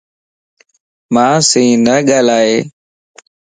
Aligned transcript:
مانسين 1.13 1.75
نه 1.85 1.95
ڳالھائي 2.07 2.55